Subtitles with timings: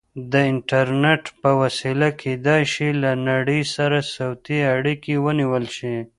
[0.31, 5.95] د انټرنیټ په وسیله کیدای شي له نړۍ سره صوتي اړیکې ونیول شي.